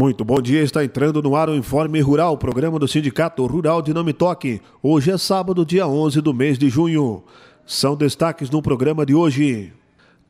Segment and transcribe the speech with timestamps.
[0.00, 3.92] Muito bom dia, está entrando no ar o Informe Rural, programa do Sindicato Rural de
[3.92, 4.58] Nome Toque.
[4.82, 7.22] Hoje é sábado, dia 11 do mês de junho.
[7.66, 9.74] São destaques no programa de hoje.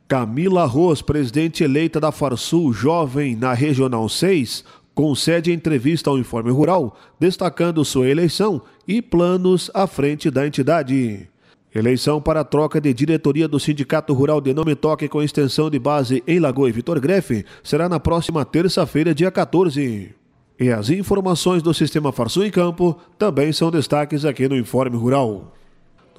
[0.09, 6.97] Camila Ros, presidente eleita da Farsul Jovem na Regional 6, concede entrevista ao Informe Rural,
[7.17, 11.29] destacando sua eleição e planos à frente da entidade.
[11.73, 15.79] Eleição para a troca de diretoria do Sindicato Rural de Nome Toque com extensão de
[15.79, 20.13] base em Lagoa e Vitor Grefe será na próxima terça-feira, dia 14.
[20.59, 25.53] E as informações do Sistema Farsul em Campo também são destaques aqui no Informe Rural.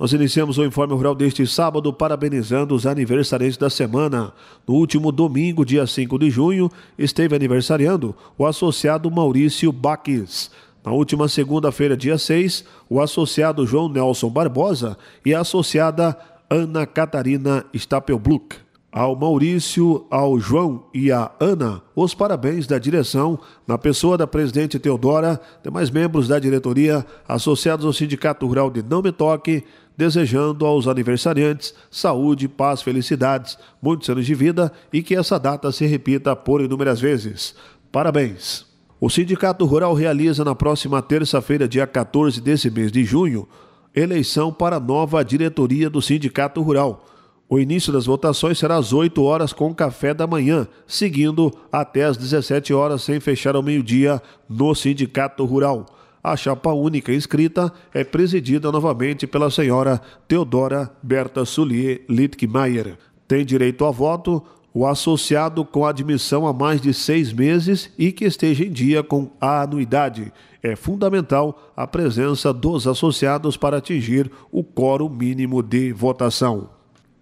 [0.00, 4.32] Nós iniciamos o Informe Rural deste sábado parabenizando os aniversariantes da semana.
[4.66, 10.50] No último domingo, dia 5 de junho, esteve aniversariando o associado Maurício Baques.
[10.84, 16.16] Na última segunda-feira, dia 6, o associado João Nelson Barbosa e a associada
[16.50, 18.56] Ana Catarina Stapelbluck.
[18.90, 24.78] Ao Maurício, ao João e à Ana, os parabéns da direção, na pessoa da presidente
[24.78, 29.64] Teodora, demais membros da diretoria, associados ao Sindicato Rural de Não Me Toque,
[29.96, 35.86] desejando aos aniversariantes saúde, paz, felicidades, muitos anos de vida e que essa data se
[35.86, 37.54] repita por inúmeras vezes.
[37.90, 38.71] Parabéns!
[39.04, 43.48] O Sindicato Rural realiza na próxima terça-feira, dia 14 desse mês de junho,
[43.92, 47.04] eleição para nova diretoria do Sindicato Rural.
[47.48, 52.16] O início das votações será às 8 horas com café da manhã, seguindo até às
[52.16, 55.84] 17 horas sem fechar ao meio-dia no Sindicato Rural.
[56.22, 62.96] A chapa única inscrita é presidida novamente pela senhora Teodora Berta Sulier Littkemeyer.
[63.26, 64.44] Tem direito a voto
[64.74, 69.30] o associado com admissão há mais de seis meses e que esteja em dia com
[69.40, 70.32] a anuidade.
[70.62, 76.70] É fundamental a presença dos associados para atingir o quórum mínimo de votação.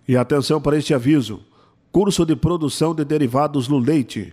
[0.07, 1.41] E atenção para este aviso:
[1.91, 4.33] curso de produção de derivados no leite.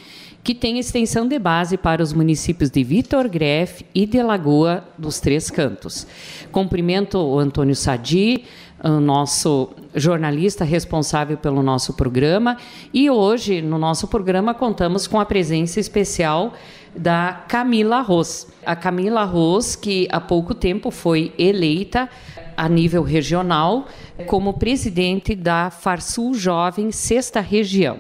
[0.47, 5.19] que tem extensão de base para os municípios de Vitor Greff e de Lagoa dos
[5.19, 6.07] Três Cantos.
[6.53, 8.45] Cumprimento o Antônio Sadi,
[8.81, 12.55] o nosso jornalista responsável pelo nosso programa,
[12.93, 16.53] e hoje no nosso programa contamos com a presença especial
[16.95, 18.47] da Camila Ros.
[18.65, 22.09] A Camila Ros, que há pouco tempo foi eleita
[22.55, 23.85] a nível regional
[24.27, 27.97] como presidente da Farsul Jovem Sexta Região.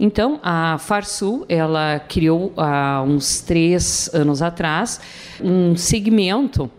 [0.00, 5.00] Então, a Farsul, ela criou há uns três anos atrás
[5.40, 6.70] um segmento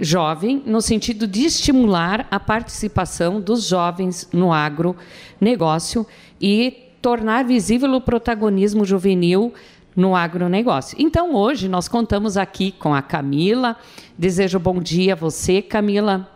[0.00, 6.06] jovem no sentido de estimular a participação dos jovens no agronegócio
[6.40, 9.52] e tornar visível o protagonismo juvenil
[9.94, 10.96] no agronegócio.
[10.98, 13.76] Então, hoje nós contamos aqui com a Camila.
[14.16, 16.28] Desejo bom dia a você, Camila.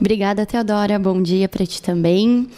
[0.00, 0.98] Obrigada, Teodora.
[0.98, 2.48] Bom dia para ti também.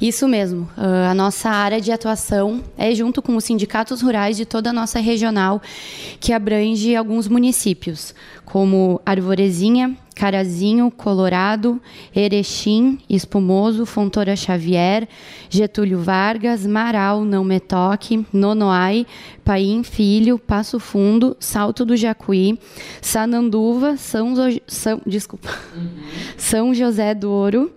[0.00, 0.68] Isso mesmo.
[0.76, 4.72] Uh, a nossa área de atuação é junto com os sindicatos rurais de toda a
[4.72, 5.60] nossa regional,
[6.20, 8.14] que abrange alguns municípios,
[8.44, 11.80] como Arvorezinha, Carazinho, Colorado,
[12.14, 15.08] Erechim, Espumoso, Fontoura Xavier,
[15.48, 19.06] Getúlio Vargas, Marau, Não Metoque, Nonoai,
[19.44, 22.58] Paim Filho, Passo Fundo, Salto do Jacuí,
[23.00, 24.34] Sananduva, São,
[24.66, 25.88] São, desculpa, uhum.
[26.36, 27.70] São José do Ouro,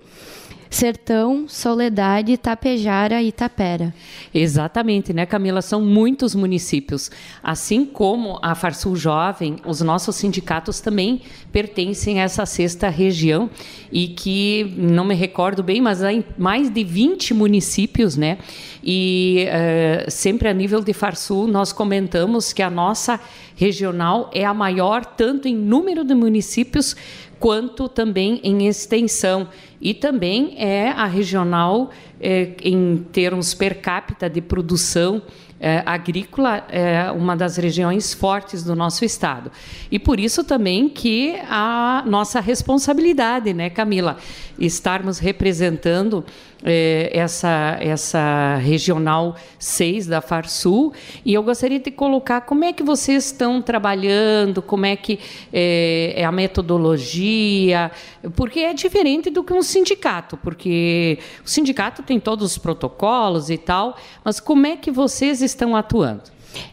[0.72, 3.94] Sertão, Soledade, Tapejara e Itapera.
[4.34, 5.62] Exatamente, né, Camila?
[5.62, 7.12] São muitos municípios.
[7.44, 13.50] Assim como a Farsul Jovem, os nossos sindicatos também pertencem a essa sexta região
[13.92, 18.38] e que não me recordo bem, mas há mais de 20 municípios, né?
[18.82, 23.20] E uh, sempre a nível de Farsul nós comentamos que a nossa
[23.58, 26.96] regional é a maior tanto em número de municípios
[27.42, 29.50] quanto também em extensão.
[29.82, 31.90] E também é a regional
[32.20, 35.22] é, em termos per capita de produção
[35.62, 39.52] é, agrícola é uma das regiões fortes do nosso estado.
[39.92, 44.18] E por isso também que a nossa responsabilidade, né, Camila,
[44.58, 46.26] estarmos representando
[46.64, 50.94] é, essa, essa regional 6 da Farsul.
[51.26, 55.20] E eu gostaria de colocar como é que vocês estão trabalhando, como é que
[55.52, 57.92] é, é a metodologia,
[58.36, 63.58] porque é diferente do que um sindicato, porque o sindicato tem todos os protocolos e
[63.58, 66.24] tal, mas como é que vocês estão atuando?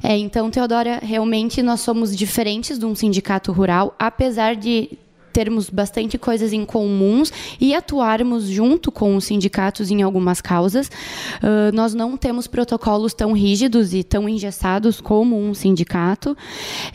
[0.03, 4.99] É, então, Teodora, realmente nós somos diferentes de um sindicato rural, apesar de
[5.39, 10.89] termos bastante coisas em comuns e atuarmos junto com os sindicatos em algumas causas.
[10.89, 16.37] Uh, nós não temos protocolos tão rígidos e tão engessados como um sindicato,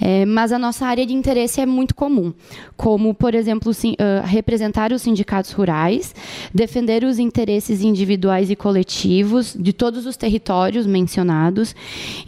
[0.02, 2.34] é, mas a nossa área de interesse é muito comum,
[2.76, 6.14] como, por exemplo, sim, uh, representar os sindicatos rurais,
[6.54, 11.74] defender os interesses individuais e coletivos de todos os territórios mencionados,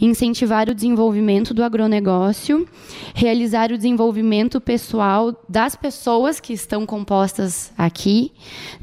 [0.00, 2.66] incentivar o desenvolvimento do agronegócio,
[3.14, 8.30] realizar o desenvolvimento pessoal das pessoas pessoas que estão compostas aqui,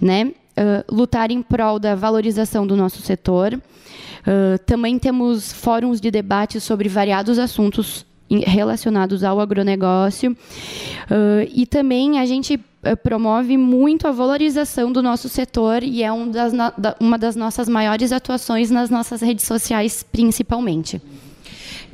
[0.02, 0.25] né?
[0.25, 3.54] Uh, lutar em prol da valorização do nosso setor.
[3.54, 10.34] Uh, também temos fóruns de debate sobre variados assuntos relacionados ao agronegócio.
[10.34, 12.60] Uh, e também a gente
[13.02, 16.52] promove muito a valorização do nosso setor e é um das
[17.00, 21.02] uma das nossas maiores atuações nas nossas redes sociais, principalmente.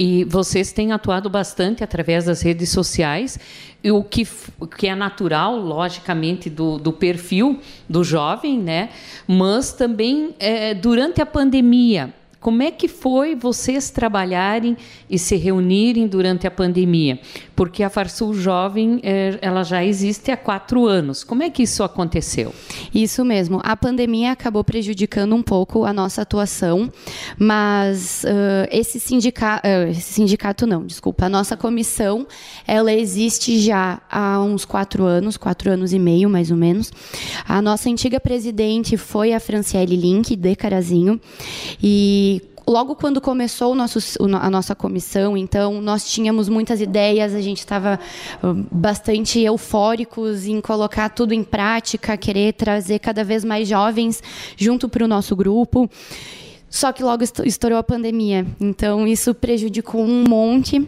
[0.01, 3.37] E vocês têm atuado bastante através das redes sociais,
[3.83, 4.25] o que,
[4.77, 7.59] que é natural, logicamente, do, do perfil
[7.89, 8.91] do jovem, né?
[9.27, 14.77] mas também é, durante a pandemia como é que foi vocês trabalharem
[15.09, 17.19] e se reunirem durante a pandemia?
[17.53, 21.21] Porque a Farsul Jovem é, ela já existe há quatro anos.
[21.21, 22.53] Como é que isso aconteceu?
[22.95, 23.59] Isso mesmo.
[23.61, 26.89] A pandemia acabou prejudicando um pouco a nossa atuação,
[27.37, 32.25] mas uh, esse, sindica uh, esse sindicato não, desculpa, a nossa comissão
[32.65, 36.89] ela existe já há uns quatro anos, quatro anos e meio mais ou menos.
[37.45, 41.19] A nossa antiga presidente foi a Franciele Link de Carazinho
[41.83, 42.38] e
[42.69, 43.99] logo quando começou nosso,
[44.39, 47.99] a nossa comissão, então nós tínhamos muitas ideias, a gente estava
[48.71, 54.21] bastante eufóricos em colocar tudo em prática, querer trazer cada vez mais jovens
[54.55, 55.89] junto para o nosso grupo.
[56.69, 60.87] Só que logo estourou a pandemia, então isso prejudicou um monte.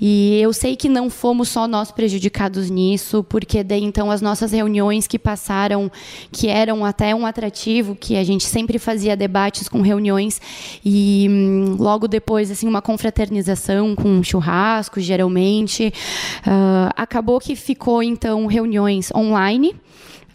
[0.00, 4.52] E eu sei que não fomos só nós prejudicados nisso, porque daí então as nossas
[4.52, 5.90] reuniões que passaram,
[6.30, 10.40] que eram até um atrativo, que a gente sempre fazia debates com reuniões
[10.84, 15.92] e hum, logo depois assim uma confraternização com um churrasco, geralmente,
[16.46, 19.74] uh, acabou que ficou então reuniões online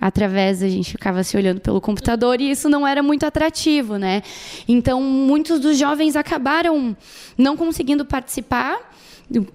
[0.01, 4.23] através a gente ficava se olhando pelo computador e isso não era muito atrativo, né?
[4.67, 6.97] Então muitos dos jovens acabaram
[7.37, 8.91] não conseguindo participar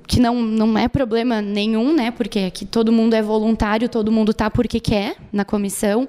[0.07, 2.11] que não, não é problema nenhum, né?
[2.11, 6.09] Porque aqui todo mundo é voluntário, todo mundo está porque quer na comissão.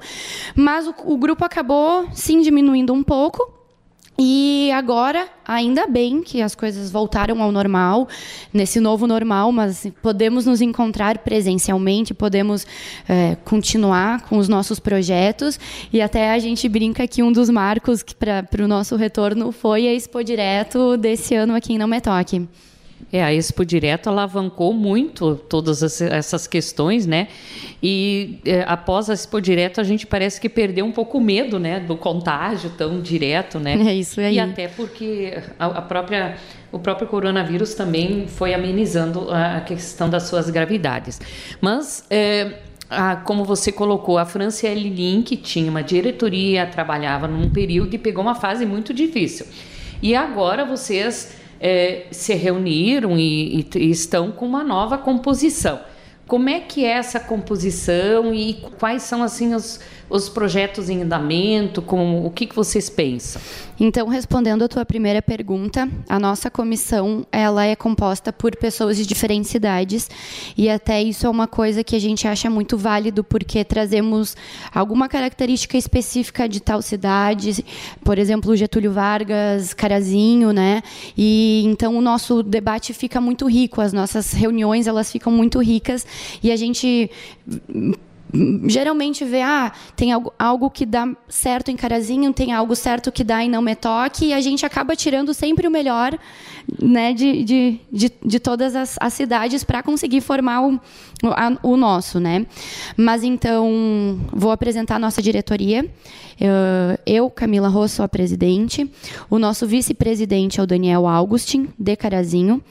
[0.56, 3.56] Mas o, o grupo acabou sim diminuindo um pouco.
[4.19, 8.08] E agora, ainda bem que as coisas voltaram ao normal,
[8.52, 12.66] nesse novo normal, mas podemos nos encontrar presencialmente, podemos
[13.08, 15.60] é, continuar com os nossos projetos.
[15.94, 19.94] E até a gente brinca que um dos marcos para o nosso retorno foi a
[19.94, 22.47] Expo Direto desse ano aqui em Não Me Toque.
[23.11, 27.30] É, a Expo Direto alavancou muito todas essas questões, né?
[27.81, 31.57] E é, após a Expo Direto, a gente parece que perdeu um pouco o medo,
[31.57, 31.80] né?
[31.80, 33.77] Do contágio tão direto, né?
[33.87, 34.35] É isso aí.
[34.35, 36.35] E até porque a, a própria,
[36.71, 41.21] o próprio coronavírus também foi amenizando a, questão das suas gravidades.
[41.61, 42.06] Mas...
[42.09, 47.97] É, a, como você colocou, a Franciele Link tinha uma diretoria, trabalhava num período e
[47.97, 49.45] pegou uma fase muito difícil.
[50.01, 55.80] E agora vocês é, se reuniram e, e, e estão com uma nova composição.
[56.28, 61.81] Como é que é essa composição e quais são assim os, os projetos em andamento?
[61.81, 63.42] Com, o que, que vocês pensam?
[63.80, 69.06] Então, respondendo a tua primeira pergunta, a nossa comissão ela é composta por pessoas de
[69.06, 70.10] diferentes idades
[70.57, 74.36] e até isso é uma coisa que a gente acha muito válido porque trazemos
[74.74, 77.64] alguma característica específica de tal cidade,
[78.04, 80.81] por exemplo, Getúlio Vargas, Carazinho, né?
[81.16, 86.06] E então o nosso debate fica muito rico, as nossas reuniões elas ficam muito ricas
[86.42, 87.12] e a gente
[88.66, 93.24] geralmente vê, ah, tem algo, algo que dá certo em Carazinho, tem algo certo que
[93.24, 96.18] dá em Não Me Toque, e a gente acaba tirando sempre o melhor
[96.81, 100.80] né, de, de, de, de todas as, as cidades para conseguir formar o,
[101.24, 102.19] a, o nosso.
[102.19, 102.46] Né?
[102.96, 105.86] Mas então, vou apresentar a nossa diretoria.
[107.06, 108.90] Eu, Camila Rosso, a presidente.
[109.28, 112.62] O nosso vice-presidente é o Daniel Augustin, de Carazinho.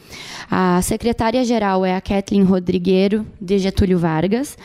[0.48, 4.56] A secretária-geral é a Kathleen Rodrigueiro, de Getúlio Vargas.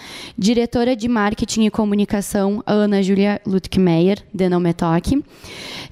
[0.81, 5.23] Diretora de Marketing e Comunicação, Ana Júlia Lutkemeyer, de Não Me Toque.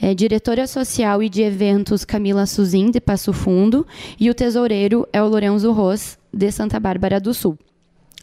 [0.02, 3.86] É, diretora social e de eventos, Camila Suzin, de Passo Fundo.
[4.20, 7.56] E o tesoureiro é o Lourenço Ros, de Santa Bárbara do Sul.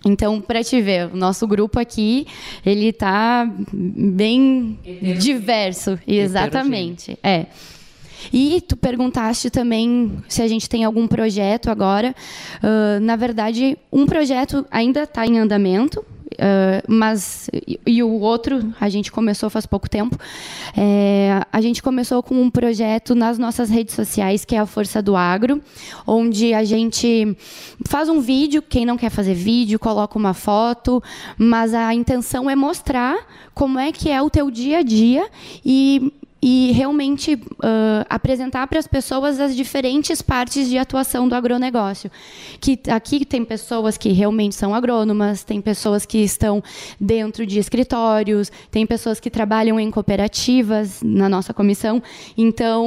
[0.05, 2.27] Então, para te ver, o nosso grupo aqui,
[2.65, 4.77] ele está bem
[5.21, 7.17] diverso, exatamente.
[7.23, 7.47] É.
[8.33, 12.13] E tu perguntaste também se a gente tem algum projeto agora.
[12.61, 16.05] Uh, na verdade, um projeto ainda está em andamento,
[16.35, 20.19] Uh, mas e, e, o outro a gente começou faz pouco tempo
[20.77, 25.01] é, a gente começou com um projeto nas nossas redes sociais que é a Força
[25.01, 25.63] do Agro
[26.05, 27.37] onde a gente
[27.87, 31.01] faz um vídeo quem não quer fazer vídeo coloca uma foto
[31.39, 33.17] mas a intenção é mostrar
[33.55, 35.29] como é que é o teu dia a dia
[35.65, 42.11] e e realmente uh, apresentar para as pessoas as diferentes partes de atuação do agronegócio.
[42.61, 46.63] Que aqui tem pessoas que realmente são agrônomas, tem pessoas que estão
[47.01, 52.03] dentro de escritórios, tem pessoas que trabalham em cooperativas na nossa comissão.
[52.37, 52.87] Então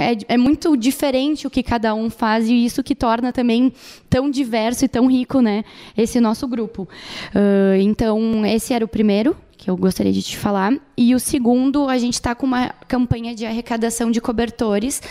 [0.00, 3.72] é, é muito diferente o que cada um faz e isso que torna também
[4.08, 5.64] tão diverso e tão rico, né?
[5.96, 6.88] Esse nosso grupo.
[7.34, 10.72] Uh, então esse era o primeiro que eu gostaria de te falar.
[10.96, 15.02] E o segundo, a gente está com uma campanha de arrecadação de cobertores.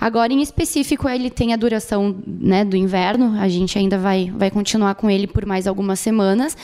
[0.00, 3.38] Agora, em específico, ele tem a duração né, do inverno.
[3.38, 6.56] A gente ainda vai, vai continuar com ele por mais algumas semanas.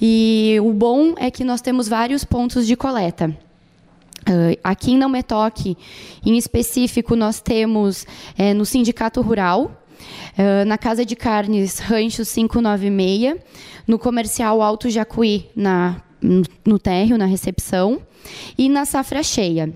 [0.00, 3.36] E o bom é que nós temos vários pontos de coleta.
[4.20, 5.76] Uh, aqui em Não Me Toque,
[6.24, 8.06] em específico, nós temos
[8.38, 9.82] é, no Sindicato Rural,
[10.38, 13.36] uh, na Casa de Carnes Rancho 596,
[13.84, 16.00] no Comercial Alto Jacuí, na
[16.64, 18.00] no térreo, na recepção,
[18.56, 19.72] e na safra cheia.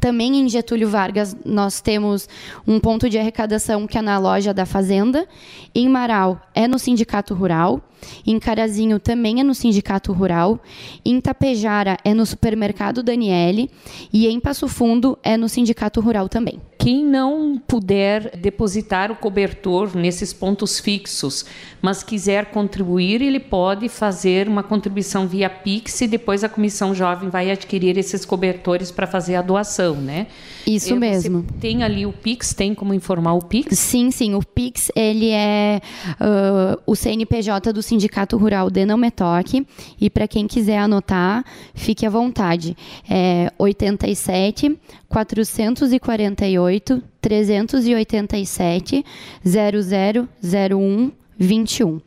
[0.00, 2.28] Também em Getúlio Vargas nós temos
[2.66, 5.26] um ponto de arrecadação que é na loja da Fazenda.
[5.74, 7.80] Em Marau é no Sindicato Rural.
[8.26, 10.60] Em Carazinho também é no Sindicato Rural.
[11.04, 13.70] Em Tapejara é no Supermercado Daniele.
[14.12, 16.60] E em Passo Fundo é no Sindicato Rural também.
[16.78, 21.44] Quem não puder depositar o cobertor nesses pontos fixos,
[21.82, 27.28] mas quiser contribuir, ele pode fazer uma contribuição via Pix e depois a Comissão Jovem
[27.28, 30.26] vai adquirir esses cobertores para fazer a doação, né?
[30.66, 31.44] Isso e mesmo.
[31.60, 33.78] tem ali o Pix, tem como informar o Pix?
[33.78, 34.34] Sim, sim.
[34.34, 35.80] O Pix, ele é
[36.20, 37.95] uh, o CNPJ do Sindicato
[38.36, 39.66] Rural de Não Me Toque.
[40.00, 42.76] E para quem quiser anotar, fique à vontade.
[43.08, 49.04] É 87 448 387
[49.44, 52.00] 0001 21.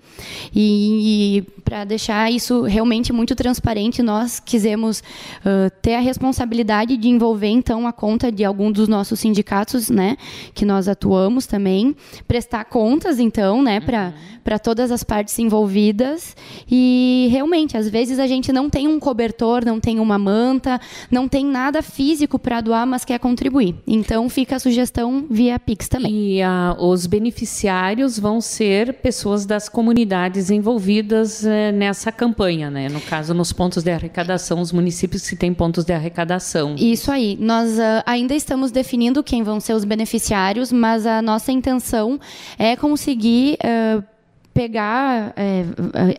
[0.53, 7.07] E, e para deixar isso realmente muito transparente, nós quisemos uh, ter a responsabilidade de
[7.07, 10.17] envolver então a conta de algum dos nossos sindicatos, né,
[10.53, 11.95] que nós atuamos também,
[12.27, 14.39] prestar contas então, né, para uhum.
[14.43, 16.35] para todas as partes envolvidas
[16.69, 20.81] e realmente às vezes a gente não tem um cobertor, não tem uma manta,
[21.11, 23.75] não tem nada físico para doar, mas quer contribuir.
[23.85, 26.11] Então fica a sugestão via Pix também.
[26.11, 32.89] E uh, os beneficiários vão ser pessoas das comunidades envolvidas uh, nessa campanha, né?
[32.89, 36.75] No caso, nos pontos de arrecadação, os municípios que têm pontos de arrecadação.
[36.77, 37.37] Isso aí.
[37.39, 42.19] Nós uh, ainda estamos definindo quem vão ser os beneficiários, mas a nossa intenção
[42.57, 43.57] é conseguir.
[43.63, 44.18] Uh,
[44.59, 45.63] pegar é,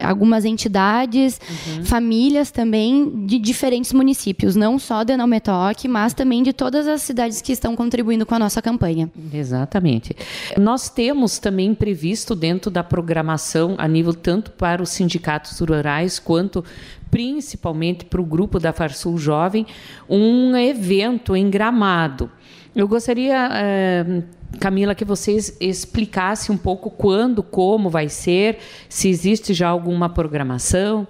[0.00, 1.84] algumas entidades, uhum.
[1.84, 7.42] famílias também de diferentes municípios, não só de Naumetoque, mas também de todas as cidades
[7.42, 9.10] que estão contribuindo com a nossa campanha.
[9.30, 10.16] Exatamente.
[10.56, 16.64] Nós temos também previsto dentro da programação, a nível tanto para os sindicatos rurais quanto
[17.10, 19.66] principalmente para o grupo da Farsul Jovem,
[20.08, 22.30] um evento em Gramado.
[22.74, 24.22] Eu gostaria eh,
[24.58, 31.06] Camila, que vocês explicassem um pouco quando, como vai ser, se existe já alguma programação.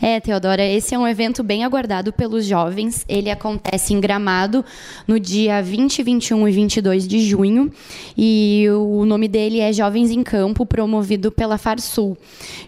[0.00, 3.04] É, Teodora, esse é um evento bem aguardado pelos jovens.
[3.08, 4.64] Ele acontece em Gramado
[5.06, 7.70] no dia 20, 21 e 22 de junho.
[8.16, 12.16] E o nome dele é Jovens em Campo, promovido pela Farsul,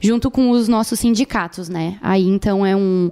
[0.00, 1.98] junto com os nossos sindicatos, né?
[2.02, 3.10] Aí, então, é um,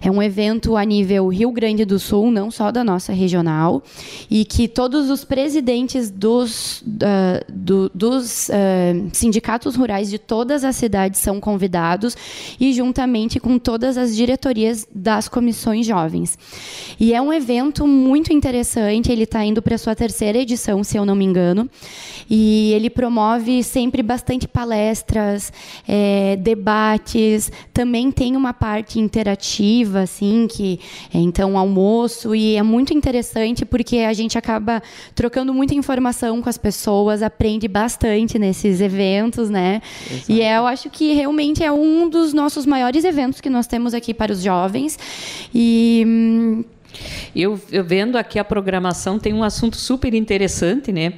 [0.00, 3.82] é um evento a nível Rio Grande do Sul, não só da nossa regional,
[4.30, 10.76] e que todos os presidentes dos, uh, do, dos uh, sindicatos rurais de todas as
[10.76, 12.16] cidades são convidados
[12.60, 16.38] e, juntamente, juntamente com todas as diretorias das comissões jovens.
[16.98, 20.96] E é um evento muito interessante, ele está indo para a sua terceira edição, se
[20.96, 21.68] eu não me engano,
[22.28, 25.52] e ele promove sempre bastante palestras,
[25.86, 30.80] é, debates, também tem uma parte interativa, assim, que
[31.12, 34.82] é, então almoço, e é muito interessante porque a gente acaba
[35.14, 39.80] trocando muita informação com as pessoas, aprende bastante nesses eventos, né?
[40.10, 40.32] Exato.
[40.32, 43.94] E é, eu acho que realmente é um dos nossos maiores eventos que nós temos
[43.94, 44.98] aqui para os jovens.
[45.54, 46.04] E.
[46.06, 46.64] Hum,
[47.34, 51.14] eu, eu vendo aqui a programação, tem um assunto super interessante, né?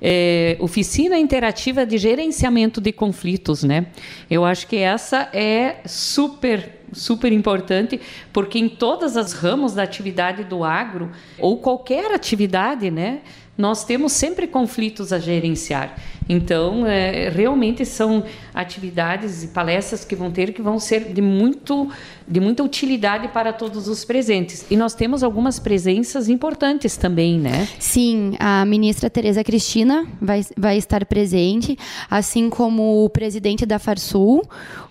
[0.00, 3.86] É, oficina interativa de gerenciamento de conflitos, né?
[4.30, 8.00] Eu acho que essa é super super importante,
[8.32, 13.22] porque em todas as ramos da atividade do agro ou qualquer atividade, né,
[13.56, 15.96] nós temos sempre conflitos a gerenciar.
[16.28, 21.88] Então, é, realmente são atividades e palestras que vão ter que vão ser de, muito,
[22.26, 24.66] de muita utilidade para todos os presentes.
[24.70, 27.68] E nós temos algumas presenças importantes também, né?
[27.78, 31.78] Sim, a ministra Tereza Cristina vai, vai estar presente,
[32.10, 34.42] assim como o presidente da Farsul,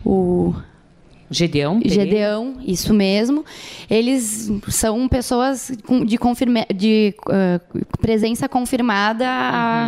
[0.06, 0.56] o
[1.30, 1.80] Gedeão.
[1.80, 2.04] Pereira.
[2.04, 3.44] Gedeão, isso mesmo.
[3.90, 5.72] Eles são pessoas
[6.06, 9.26] de, confirma, de uh, presença confirmada,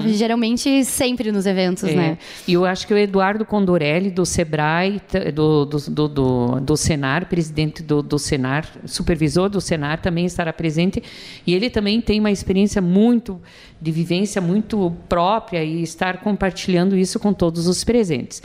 [0.03, 0.13] uhum.
[0.13, 1.95] geralmente sempre nos eventos, é.
[1.95, 2.17] né?
[2.47, 5.01] E eu acho que o Eduardo Condorelli, do SEBRAE,
[5.33, 10.51] do, do, do, do, do Senar, presidente do, do Senar, supervisor do Senar, também estará
[10.51, 11.03] presente.
[11.45, 13.39] E ele também tem uma experiência muito
[13.79, 18.41] de vivência muito própria e estar compartilhando isso com todos os presentes.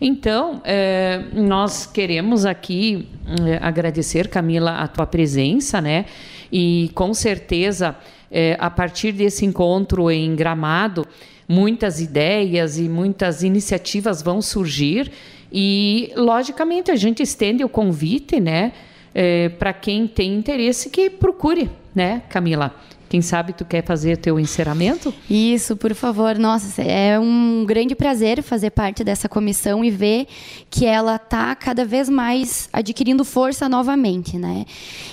[0.00, 3.08] Então, é, nós queremos aqui
[3.46, 6.04] é, agradecer, Camila, a tua presença, né?
[6.52, 7.96] E com certeza,
[8.30, 11.06] é, a partir desse encontro em Gramado,
[11.48, 15.10] muitas ideias e muitas iniciativas vão surgir.
[15.52, 18.72] E, logicamente, a gente estende o convite, né?
[19.14, 22.74] É, para quem tem interesse que procure, né, Camila?
[23.08, 25.14] Quem sabe tu quer fazer teu encerramento?
[25.30, 26.36] Isso, por favor.
[26.38, 30.26] Nossa, é um grande prazer fazer parte dessa comissão e ver
[30.68, 34.64] que ela está cada vez mais adquirindo força novamente, né?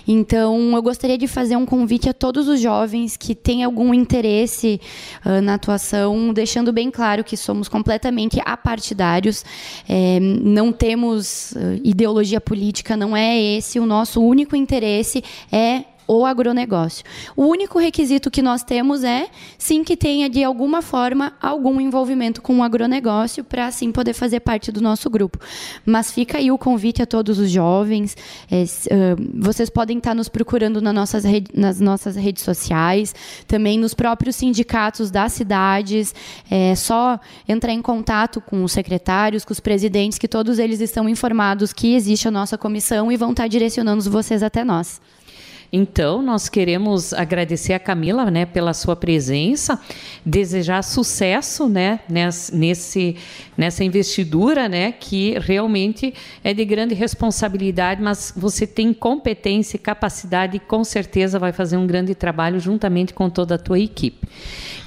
[0.07, 4.81] Então, eu gostaria de fazer um convite a todos os jovens que têm algum interesse
[5.25, 9.45] uh, na atuação, deixando bem claro que somos completamente apartidários,
[9.87, 16.25] é, não temos uh, ideologia política, não é esse o nosso único interesse é o
[16.25, 17.03] agronegócio.
[17.35, 22.41] O único requisito que nós temos é, sim, que tenha de alguma forma algum envolvimento
[22.41, 25.39] com o agronegócio para assim poder fazer parte do nosso grupo.
[25.85, 28.15] Mas fica aí o convite a todos os jovens.
[28.51, 33.13] É, uh, vocês podem estar nos procurando nas nossas, nas nossas redes sociais,
[33.47, 36.13] também nos próprios sindicatos das cidades.
[36.49, 41.07] É só entrar em contato com os secretários, com os presidentes, que todos eles estão
[41.07, 45.01] informados que existe a nossa comissão e vão estar direcionando vocês até nós.
[45.75, 49.81] Então, nós queremos agradecer a Camila, né, pela sua presença,
[50.23, 53.15] desejar sucesso, né, nesse,
[53.57, 60.57] nessa investidura, né, que realmente é de grande responsabilidade, mas você tem competência e capacidade
[60.57, 64.27] e com certeza vai fazer um grande trabalho juntamente com toda a tua equipe.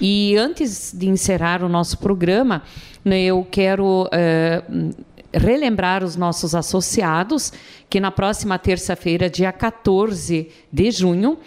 [0.01, 2.63] E antes de encerrar o nosso programa,
[3.05, 4.95] né, eu quero uh,
[5.37, 7.53] relembrar os nossos associados
[7.89, 11.39] que na próxima terça-feira, dia 14 de junho,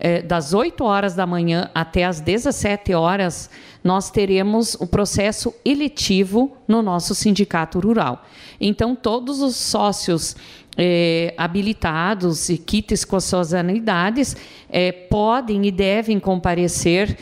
[0.00, 3.50] eh, das 8 horas da manhã até as 17 horas,
[3.82, 8.24] nós teremos o processo eletivo no nosso sindicato rural.
[8.60, 10.36] Então, todos os sócios
[10.76, 14.36] eh, habilitados e kits com suas anuidades
[14.70, 17.16] eh, podem e devem comparecer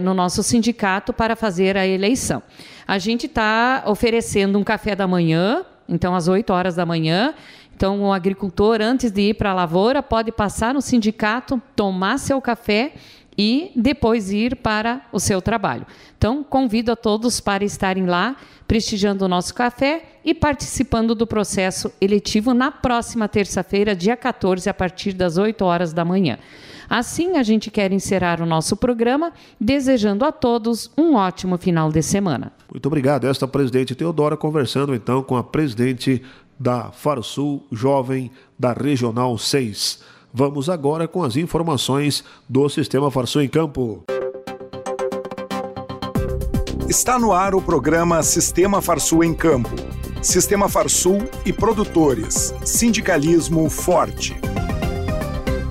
[0.00, 2.40] no nosso sindicato para fazer a eleição.
[2.86, 7.34] A gente está oferecendo um café da manhã, então às 8 horas da manhã.
[7.74, 12.40] Então, o agricultor, antes de ir para a lavoura, pode passar no sindicato, tomar seu
[12.40, 12.94] café
[13.36, 15.86] e depois ir para o seu trabalho.
[16.16, 21.92] Então, convido a todos para estarem lá, prestigiando o nosso café e participando do processo
[22.00, 26.38] eletivo na próxima terça-feira, dia 14, a partir das 8 horas da manhã.
[26.88, 32.02] Assim, a gente quer encerrar o nosso programa, desejando a todos um ótimo final de
[32.02, 32.52] semana.
[32.70, 33.26] Muito obrigado.
[33.26, 36.22] Esta presidente Teodora conversando então com a presidente
[36.58, 40.02] da Farsul Jovem da Regional 6.
[40.32, 44.04] Vamos agora com as informações do Sistema Farsul em Campo.
[46.88, 49.74] Está no ar o programa Sistema Farsul em Campo.
[50.22, 52.54] Sistema Farsul e produtores.
[52.64, 54.36] Sindicalismo forte.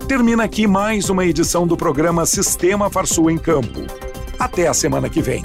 [0.09, 3.81] Termina aqui mais uma edição do programa Sistema Farsul em Campo.
[4.39, 5.45] Até a semana que vem.